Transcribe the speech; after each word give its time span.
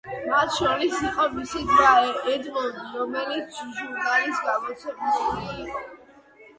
მათ 0.29 0.53
შორის 0.53 0.95
იყო 1.09 1.25
მისი 1.33 1.61
ძმა 1.73 1.91
ედმონი, 2.37 2.87
რომელიც 2.97 3.61
ჟურნალის 3.77 4.45
გამომცემელი 4.49 5.59
იყო. 5.65 5.89